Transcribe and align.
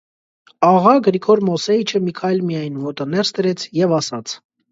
Աղա 0.67 0.93
Գրիգոր 1.07 1.41
Մոսեիչը 1.49 2.01
մի 2.07 2.15
քայլ 2.21 2.41
միայն 2.47 2.81
ոտը 2.87 3.09
ներս 3.13 3.35
դրեց 3.41 3.69
և 3.83 3.97
ասաց. 4.01 4.37